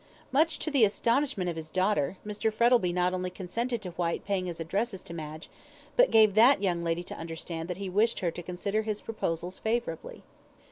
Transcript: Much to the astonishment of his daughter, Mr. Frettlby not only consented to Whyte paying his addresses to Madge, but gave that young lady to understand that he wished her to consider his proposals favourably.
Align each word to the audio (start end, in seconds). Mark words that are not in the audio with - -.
Much 0.31 0.57
to 0.57 0.71
the 0.71 0.83
astonishment 0.83 1.47
of 1.47 1.55
his 1.55 1.69
daughter, 1.69 2.17
Mr. 2.25 2.51
Frettlby 2.51 2.91
not 2.91 3.13
only 3.13 3.29
consented 3.29 3.83
to 3.83 3.91
Whyte 3.91 4.25
paying 4.25 4.47
his 4.47 4.59
addresses 4.59 5.03
to 5.03 5.13
Madge, 5.13 5.47
but 5.95 6.09
gave 6.09 6.33
that 6.33 6.59
young 6.63 6.83
lady 6.83 7.03
to 7.03 7.17
understand 7.17 7.69
that 7.69 7.77
he 7.77 7.87
wished 7.87 8.17
her 8.21 8.31
to 8.31 8.41
consider 8.41 8.81
his 8.81 8.99
proposals 8.99 9.59
favourably. 9.59 10.23